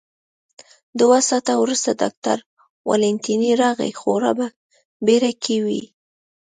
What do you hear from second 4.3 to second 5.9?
په بېړه کې و.